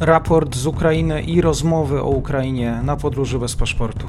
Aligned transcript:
raport 0.00 0.56
z 0.56 0.66
Ukrainy 0.66 1.22
i 1.22 1.40
rozmowy 1.40 2.02
o 2.02 2.08
Ukrainie 2.08 2.80
na 2.84 2.96
podróży 2.96 3.38
bez 3.38 3.56
paszportu. 3.56 4.06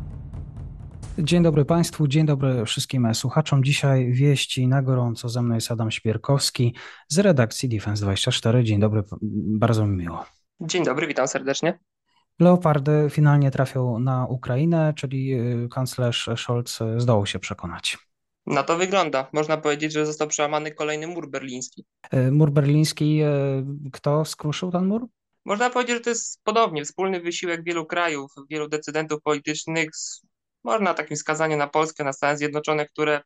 Dzień 1.19 1.43
dobry 1.43 1.65
Państwu, 1.65 2.07
dzień 2.07 2.25
dobry 2.25 2.65
wszystkim 2.65 3.15
słuchaczom. 3.15 3.63
Dzisiaj 3.63 4.11
wieści 4.11 4.67
na 4.67 4.81
gorąco. 4.81 5.29
Ze 5.29 5.41
mną 5.41 5.55
jest 5.55 5.71
Adam 5.71 5.91
Śpierkowski 5.91 6.75
z 7.07 7.19
redakcji 7.19 7.69
Defense24. 7.69 8.63
Dzień 8.63 8.79
dobry, 8.79 9.03
bardzo 9.59 9.87
mi 9.87 9.97
miło. 9.97 10.25
Dzień 10.61 10.85
dobry, 10.85 11.07
witam 11.07 11.27
serdecznie. 11.27 11.79
Leopardy 12.39 13.07
finalnie 13.09 13.51
trafią 13.51 13.99
na 13.99 14.25
Ukrainę, 14.25 14.93
czyli 14.95 15.33
y, 15.33 15.69
kanclerz 15.69 16.29
Scholz 16.35 16.79
zdołał 16.97 17.25
się 17.25 17.39
przekonać. 17.39 17.97
Na 18.45 18.63
to 18.63 18.77
wygląda. 18.77 19.29
Można 19.33 19.57
powiedzieć, 19.57 19.93
że 19.93 20.05
został 20.05 20.27
przełamany 20.27 20.71
kolejny 20.71 21.07
mur 21.07 21.29
berliński. 21.29 21.85
Y, 22.13 22.31
mur 22.31 22.51
berliński, 22.51 23.23
y, 23.23 23.91
kto 23.91 24.25
skruszył 24.25 24.71
ten 24.71 24.85
mur? 24.85 25.07
Można 25.45 25.69
powiedzieć, 25.69 25.95
że 25.95 26.01
to 26.01 26.09
jest 26.09 26.39
podobnie 26.43 26.85
wspólny 26.85 27.21
wysiłek 27.21 27.63
wielu 27.63 27.85
krajów, 27.85 28.31
wielu 28.49 28.67
decydentów 28.67 29.21
politycznych. 29.21 29.89
Można 30.63 30.93
takim 30.93 31.17
wskazanie 31.17 31.57
na 31.57 31.67
Polskę, 31.67 32.03
na 32.03 32.13
Stany 32.13 32.37
Zjednoczone, 32.37 32.85
które 32.85 33.21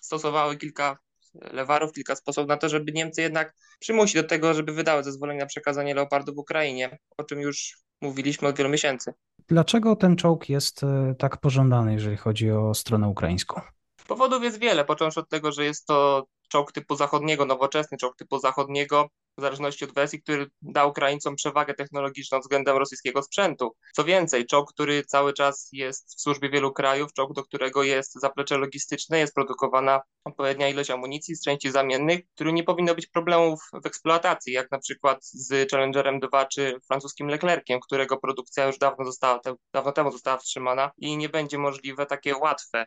stosowały 0.00 0.56
kilka 0.56 0.98
lewarów, 1.34 1.92
kilka 1.92 2.16
sposobów 2.16 2.48
na 2.48 2.56
to, 2.56 2.68
żeby 2.68 2.92
Niemcy 2.92 3.22
jednak 3.22 3.54
przymusić 3.78 4.14
do 4.14 4.28
tego, 4.28 4.54
żeby 4.54 4.72
wydały 4.72 5.04
zezwolenie 5.04 5.40
na 5.40 5.46
przekazanie 5.46 5.94
leopardów 5.94 6.34
w 6.34 6.38
Ukrainie, 6.38 6.98
o 7.16 7.24
czym 7.24 7.40
już 7.40 7.78
mówiliśmy 8.00 8.48
od 8.48 8.56
wielu 8.56 8.70
miesięcy. 8.70 9.14
Dlaczego 9.48 9.96
ten 9.96 10.16
czołg 10.16 10.48
jest 10.48 10.82
e, 10.82 11.14
tak 11.18 11.40
pożądany, 11.40 11.92
jeżeli 11.92 12.16
chodzi 12.16 12.50
o 12.50 12.74
stronę 12.74 13.08
ukraińską? 13.08 13.60
Powodów 14.08 14.42
jest 14.42 14.58
wiele, 14.58 14.84
począwszy 14.84 15.20
od 15.20 15.28
tego, 15.28 15.52
że 15.52 15.64
jest 15.64 15.86
to 15.86 16.26
czołg 16.48 16.72
typu 16.72 16.96
zachodniego, 16.96 17.44
nowoczesny 17.44 17.98
czołg 17.98 18.16
typu 18.16 18.38
zachodniego, 18.38 19.08
w 19.38 19.40
zależności 19.40 19.84
od 19.84 19.94
wersji, 19.94 20.22
który 20.22 20.46
da 20.62 20.86
Ukraińcom 20.86 21.36
przewagę 21.36 21.74
technologiczną 21.74 22.40
względem 22.40 22.76
rosyjskiego 22.76 23.22
sprzętu. 23.22 23.76
Co 23.92 24.04
więcej, 24.04 24.46
czołg, 24.46 24.72
który 24.72 25.04
cały 25.04 25.32
czas 25.32 25.68
jest 25.72 26.16
w 26.16 26.20
służbie 26.20 26.50
wielu 26.50 26.72
krajów, 26.72 27.12
czołg, 27.12 27.32
do 27.32 27.42
którego 27.42 27.82
jest 27.82 28.20
zaplecze 28.20 28.58
logistyczne, 28.58 29.18
jest 29.18 29.34
produkowana 29.34 30.00
odpowiednia 30.24 30.68
ilość 30.68 30.90
amunicji 30.90 31.36
z 31.36 31.42
części 31.42 31.70
zamiennych, 31.70 32.20
który 32.34 32.52
nie 32.52 32.64
powinno 32.64 32.94
być 32.94 33.06
problemów 33.06 33.60
w 33.82 33.86
eksploatacji, 33.86 34.52
jak 34.52 34.70
na 34.70 34.78
przykład 34.78 35.26
z 35.26 35.70
Challengerem 35.70 36.20
2 36.20 36.46
czy 36.46 36.80
francuskim 36.86 37.28
Leclerciem, 37.28 37.80
którego 37.80 38.16
produkcja 38.16 38.66
już 38.66 38.78
dawno, 38.78 39.04
została, 39.04 39.40
dawno 39.72 39.92
temu 39.92 40.12
została 40.12 40.38
wstrzymana 40.38 40.90
i 40.98 41.16
nie 41.16 41.28
będzie 41.28 41.58
możliwe 41.58 42.06
takie 42.06 42.36
łatwe 42.36 42.84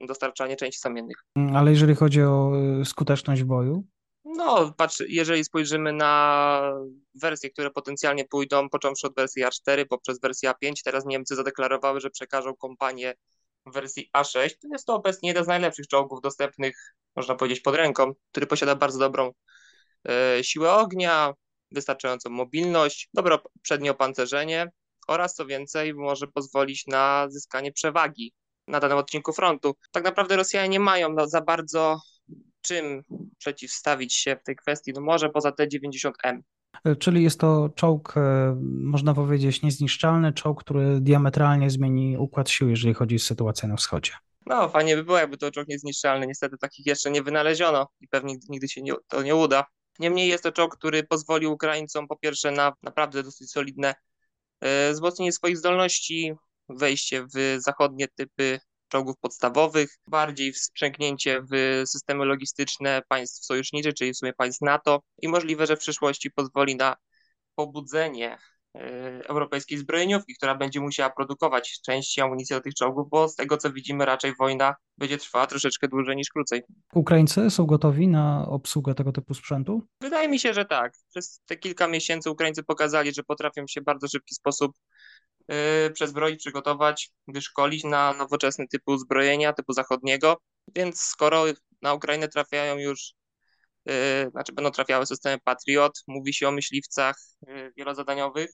dostarczanie 0.00 0.56
części 0.56 0.80
zamiennych. 0.80 1.24
Ale 1.54 1.70
jeżeli 1.70 1.94
chodzi 1.94 2.22
o 2.22 2.52
y, 2.80 2.84
skuteczność 2.84 3.42
boju? 3.42 3.84
No, 4.30 4.72
patrz, 4.76 5.02
jeżeli 5.08 5.44
spojrzymy 5.44 5.92
na 5.92 6.72
wersje, 7.14 7.50
które 7.50 7.70
potencjalnie 7.70 8.24
pójdą, 8.24 8.68
począwszy 8.68 9.06
od 9.06 9.14
wersji 9.14 9.44
A4 9.44 9.86
poprzez 9.86 10.20
wersję 10.20 10.50
A5, 10.50 10.72
teraz 10.84 11.06
Niemcy 11.06 11.36
zadeklarowały, 11.36 12.00
że 12.00 12.10
przekażą 12.10 12.56
kompanię 12.56 13.14
w 13.66 13.72
wersji 13.72 14.10
A6. 14.16 14.50
To 14.62 14.68
jest 14.72 14.86
to 14.86 14.94
obecnie 14.94 15.28
jeden 15.28 15.44
z 15.44 15.46
najlepszych 15.46 15.86
czołgów 15.86 16.20
dostępnych, 16.20 16.94
można 17.16 17.34
powiedzieć, 17.34 17.60
pod 17.60 17.74
ręką, 17.74 18.12
który 18.30 18.46
posiada 18.46 18.74
bardzo 18.74 18.98
dobrą 18.98 19.32
e, 20.08 20.44
siłę 20.44 20.72
ognia, 20.72 21.34
wystarczającą 21.70 22.30
mobilność, 22.30 23.08
dobre 23.14 23.38
przednie 23.62 23.90
opancerzenie 23.90 24.70
oraz 25.08 25.34
co 25.34 25.46
więcej 25.46 25.94
może 25.94 26.26
pozwolić 26.26 26.86
na 26.86 27.26
zyskanie 27.30 27.72
przewagi 27.72 28.32
na 28.66 28.80
danym 28.80 28.98
odcinku 28.98 29.32
frontu. 29.32 29.74
Tak 29.90 30.04
naprawdę 30.04 30.36
Rosjanie 30.36 30.68
nie 30.68 30.80
mają 30.80 31.12
no, 31.12 31.28
za 31.28 31.40
bardzo 31.40 32.00
czym 32.60 33.02
przeciwstawić 33.38 34.14
się 34.14 34.36
w 34.36 34.42
tej 34.42 34.56
kwestii, 34.56 34.92
no 34.94 35.00
może 35.00 35.28
poza 35.28 35.52
T-90M. 35.52 36.40
Czyli 36.98 37.22
jest 37.22 37.40
to 37.40 37.68
czołg, 37.74 38.16
e, 38.16 38.56
można 38.62 39.14
powiedzieć, 39.14 39.62
niezniszczalny, 39.62 40.32
czołg, 40.32 40.64
który 40.64 41.00
diametralnie 41.00 41.70
zmieni 41.70 42.16
układ 42.18 42.50
sił, 42.50 42.68
jeżeli 42.68 42.94
chodzi 42.94 43.16
o 43.16 43.18
sytuację 43.18 43.68
na 43.68 43.76
wschodzie. 43.76 44.12
No, 44.46 44.68
fajnie 44.68 44.96
by 44.96 45.04
było, 45.04 45.18
jakby 45.18 45.36
to 45.36 45.50
czołg 45.50 45.68
niezniszczalny. 45.68 46.26
Niestety 46.26 46.58
takich 46.58 46.86
jeszcze 46.86 47.10
nie 47.10 47.22
wynaleziono 47.22 47.88
i 48.00 48.08
pewnie 48.08 48.36
nigdy 48.48 48.68
się 48.68 48.82
nie, 48.82 48.92
to 49.08 49.22
nie 49.22 49.36
uda. 49.36 49.64
Niemniej 49.98 50.28
jest 50.28 50.42
to 50.42 50.52
czołg, 50.52 50.76
który 50.76 51.04
pozwoli 51.04 51.46
Ukraińcom 51.46 52.08
po 52.08 52.16
pierwsze 52.16 52.50
na 52.50 52.72
naprawdę 52.82 53.22
dosyć 53.22 53.50
solidne 53.50 53.94
e, 54.60 54.92
wzmocnienie 54.92 55.32
swoich 55.32 55.58
zdolności, 55.58 56.32
wejście 56.68 57.26
w 57.34 57.56
zachodnie 57.58 58.08
typy 58.08 58.60
czołgów 58.88 59.16
podstawowych, 59.20 59.98
bardziej 60.06 60.52
wsprzęgnięcie 60.52 61.42
w 61.52 61.82
systemy 61.86 62.24
logistyczne 62.24 63.02
państw 63.08 63.44
sojuszniczych, 63.44 63.94
czyli 63.94 64.12
w 64.12 64.16
sumie 64.16 64.32
państw 64.32 64.60
NATO 64.60 65.00
i 65.22 65.28
możliwe, 65.28 65.66
że 65.66 65.76
w 65.76 65.80
przyszłości 65.80 66.30
pozwoli 66.30 66.76
na 66.76 66.96
pobudzenie 67.54 68.38
e, 68.74 68.80
europejskiej 69.28 69.78
zbrojeniówki, 69.78 70.34
która 70.34 70.54
będzie 70.54 70.80
musiała 70.80 71.10
produkować 71.10 71.80
części 71.86 72.20
amunicji 72.20 72.56
do 72.56 72.60
tych 72.60 72.74
czołgów, 72.74 73.10
bo 73.10 73.28
z 73.28 73.34
tego 73.34 73.56
co 73.56 73.72
widzimy 73.72 74.04
raczej 74.04 74.34
wojna 74.38 74.74
będzie 74.98 75.18
trwała 75.18 75.46
troszeczkę 75.46 75.88
dłużej 75.88 76.16
niż 76.16 76.28
krócej. 76.28 76.62
Ukraińcy 76.94 77.50
są 77.50 77.66
gotowi 77.66 78.08
na 78.08 78.46
obsługę 78.48 78.94
tego 78.94 79.12
typu 79.12 79.34
sprzętu? 79.34 79.82
Wydaje 80.00 80.28
mi 80.28 80.38
się, 80.38 80.54
że 80.54 80.64
tak. 80.64 80.92
Przez 81.10 81.40
te 81.46 81.56
kilka 81.56 81.88
miesięcy 81.88 82.30
Ukraińcy 82.30 82.62
pokazali, 82.62 83.14
że 83.14 83.22
potrafią 83.22 83.66
się 83.66 83.80
w 83.80 83.84
bardzo 83.84 84.08
szybki 84.08 84.34
sposób 84.34 84.72
przezbroić, 85.92 86.38
przygotować, 86.38 87.10
wyszkolić 87.28 87.84
na 87.84 88.12
nowoczesny 88.12 88.68
typu 88.68 88.92
uzbrojenia, 88.92 89.52
typu 89.52 89.72
zachodniego, 89.72 90.36
więc 90.74 91.00
skoro 91.00 91.44
na 91.82 91.94
Ukrainę 91.94 92.28
trafiają 92.28 92.78
już, 92.78 93.12
yy, 93.86 93.94
znaczy 94.30 94.52
będą 94.52 94.70
trafiały 94.70 95.06
systemy 95.06 95.38
Patriot, 95.44 96.02
mówi 96.06 96.34
się 96.34 96.48
o 96.48 96.52
myśliwcach 96.52 97.16
yy, 97.46 97.72
wielozadaniowych, 97.76 98.50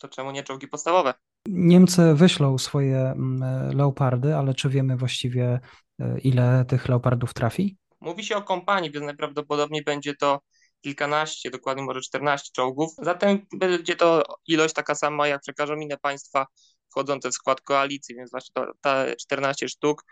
to 0.00 0.08
czemu 0.08 0.30
nie 0.30 0.42
czołgi 0.42 0.68
podstawowe? 0.68 1.14
Niemcy 1.48 2.14
wyślą 2.14 2.58
swoje 2.58 2.98
mm, 2.98 3.76
leopardy, 3.76 4.36
ale 4.36 4.54
czy 4.54 4.68
wiemy 4.68 4.96
właściwie, 4.96 5.60
y, 6.00 6.20
ile 6.24 6.64
tych 6.68 6.88
leopardów 6.88 7.34
trafi? 7.34 7.76
Mówi 8.00 8.24
się 8.24 8.36
o 8.36 8.42
kompanii, 8.42 8.90
więc 8.90 9.06
najprawdopodobniej 9.06 9.84
będzie 9.84 10.14
to 10.14 10.40
kilkanaście, 10.86 11.50
dokładnie 11.50 11.82
może 11.82 12.00
14 12.00 12.50
czołgów. 12.52 12.94
Zatem 12.98 13.46
będzie 13.52 13.96
to 13.96 14.22
ilość 14.46 14.74
taka 14.74 14.94
sama, 14.94 15.28
jak 15.28 15.40
przekażą 15.40 15.74
inne 15.74 15.96
państwa 15.96 16.46
wchodzące 16.90 17.30
w 17.30 17.34
skład 17.34 17.60
koalicji, 17.60 18.14
więc 18.14 18.30
właśnie 18.30 18.52
to, 18.54 18.66
te 18.80 19.16
14 19.20 19.68
sztuk, 19.68 20.04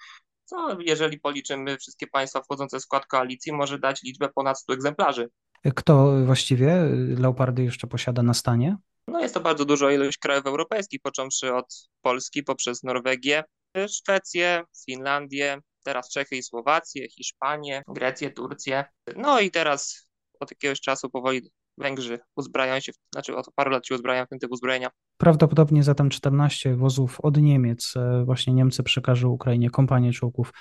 co 0.44 0.80
jeżeli 0.80 1.20
policzymy 1.20 1.78
wszystkie 1.78 2.06
państwa 2.06 2.42
wchodzące 2.42 2.78
w 2.78 2.82
skład 2.82 3.06
koalicji, 3.06 3.52
może 3.52 3.78
dać 3.78 4.02
liczbę 4.02 4.28
ponad 4.34 4.60
100 4.60 4.72
egzemplarzy. 4.72 5.28
Kto 5.74 6.24
właściwie 6.24 6.76
Leopardy 7.18 7.64
jeszcze 7.64 7.86
posiada 7.86 8.22
na 8.22 8.34
stanie? 8.34 8.76
No 9.08 9.20
jest 9.20 9.34
to 9.34 9.40
bardzo 9.40 9.64
duża 9.64 9.92
ilość 9.92 10.18
krajów 10.18 10.46
europejskich, 10.46 11.00
począwszy 11.02 11.54
od 11.54 11.88
Polski 12.02 12.42
poprzez 12.42 12.82
Norwegię, 12.82 13.44
Szwecję, 13.88 14.62
Finlandię, 14.86 15.58
teraz 15.84 16.10
Czechy 16.10 16.36
i 16.36 16.42
Słowację, 16.42 17.08
Hiszpanię, 17.08 17.82
Grecję, 17.88 18.30
Turcję. 18.30 18.84
No 19.16 19.40
i 19.40 19.50
teraz 19.50 20.08
od 20.44 20.50
jakiegoś 20.50 20.80
czasu 20.80 21.10
powoli 21.10 21.50
Węgrzy 21.78 22.18
uzbrajają 22.36 22.80
się, 22.80 22.92
znaczy 23.12 23.36
od 23.36 23.46
paru 23.54 23.70
lat 23.70 23.86
się 23.86 23.94
uzbrajają 23.94 24.26
w 24.26 24.28
ten 24.28 24.38
typ 24.38 24.52
uzbrojenia. 24.52 24.90
Prawdopodobnie 25.16 25.82
zatem 25.82 26.10
14 26.10 26.76
wozów 26.76 27.20
od 27.20 27.36
Niemiec, 27.36 27.94
e, 27.96 28.24
właśnie 28.24 28.54
Niemcy 28.54 28.82
przekażą 28.82 29.28
Ukrainie 29.28 29.70
kompanię 29.70 30.12
czołgów 30.12 30.52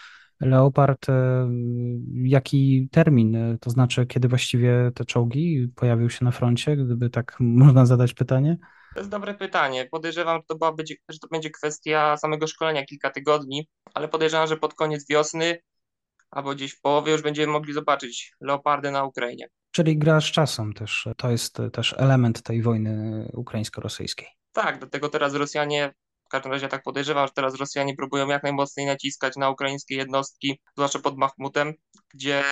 Leopard. 0.41 1.09
E, 1.09 1.49
jaki 2.23 2.89
termin, 2.91 3.35
e, 3.35 3.57
to 3.61 3.69
znaczy 3.69 4.05
kiedy 4.05 4.27
właściwie 4.27 4.91
te 4.95 5.05
czołgi 5.05 5.67
pojawią 5.75 6.09
się 6.09 6.25
na 6.25 6.31
froncie, 6.31 6.77
gdyby 6.77 7.09
tak 7.09 7.37
można 7.63 7.85
zadać 7.85 8.13
pytanie? 8.13 8.57
To 8.93 8.99
jest 8.99 9.11
dobre 9.11 9.33
pytanie. 9.33 9.87
Podejrzewam, 9.91 10.37
że 10.37 10.43
to, 10.47 10.55
była, 10.55 10.75
że 11.09 11.19
to 11.19 11.27
będzie 11.31 11.49
kwestia 11.49 12.17
samego 12.17 12.47
szkolenia 12.47 12.85
kilka 12.85 13.09
tygodni, 13.09 13.67
ale 13.93 14.07
podejrzewam, 14.07 14.47
że 14.47 14.57
pod 14.57 14.73
koniec 14.73 15.07
wiosny 15.09 15.57
albo 16.31 16.55
gdzieś 16.55 16.71
w 16.73 16.81
połowie 16.81 17.11
już 17.11 17.21
będziemy 17.21 17.53
mogli 17.53 17.73
zobaczyć 17.73 18.33
leopardy 18.41 18.91
na 18.91 19.03
Ukrainie. 19.03 19.47
Czyli 19.75 19.97
gra 19.97 20.21
z 20.21 20.25
czasem 20.25 20.73
też, 20.73 21.07
to 21.17 21.31
jest 21.31 21.57
też 21.73 21.95
element 21.97 22.41
tej 22.41 22.61
wojny 22.61 23.29
ukraińsko-rosyjskiej. 23.33 24.27
Tak, 24.51 24.79
dlatego 24.79 25.09
teraz 25.09 25.33
Rosjanie, 25.33 25.93
każdym 26.33 26.51
razie 26.51 26.67
tak 26.67 26.83
podejrzewam, 26.83 27.27
że 27.27 27.33
teraz 27.33 27.55
Rosjanie 27.55 27.95
próbują 27.95 28.27
jak 28.27 28.43
najmocniej 28.43 28.85
naciskać 28.85 29.35
na 29.35 29.49
ukraińskie 29.49 29.95
jednostki, 29.95 30.59
zwłaszcza 30.77 30.99
pod 30.99 31.17
Mahmutem, 31.17 31.73
gdzie 32.13 32.43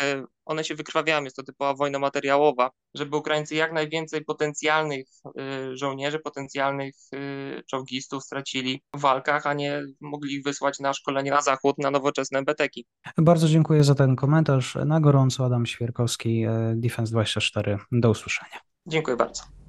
one 0.46 0.64
się 0.64 0.76
wykrwawiają, 0.76 1.24
jest 1.24 1.36
to 1.36 1.44
typowa 1.44 1.74
wojna 1.74 2.00
materiałowa, 2.00 2.72
żeby 2.94 3.18
Ukraińcy 3.18 3.56
jak 3.56 3.74
najwięcej 3.74 4.26
potencjalnych 4.26 5.06
y, 5.26 5.78
żołnierzy, 5.78 6.20
potencjalnych 6.20 6.96
y, 7.14 7.64
czołgistów 7.70 8.24
stracili 8.24 8.82
w 8.96 9.00
walkach, 9.00 9.48
a 9.48 9.54
nie 9.54 9.82
mogli 10.02 10.34
ich 10.34 10.44
wysłać 10.44 10.80
na 10.80 10.94
szkolenie 10.94 11.32
na 11.32 11.42
zachód, 11.42 11.78
na 11.78 11.92
nowoczesne 11.92 12.44
beteki. 12.44 12.86
Bardzo 13.18 13.48
dziękuję 13.48 13.84
za 13.84 13.96
ten 13.96 14.16
komentarz. 14.16 14.78
Na 14.86 15.00
gorąco 15.00 15.46
Adam 15.46 15.66
Świerkowski, 15.66 16.46
y, 16.46 16.50
Defense 16.76 17.12
24. 17.12 17.78
Do 17.92 18.10
usłyszenia. 18.10 18.58
Dziękuję 18.88 19.18
bardzo. 19.18 19.61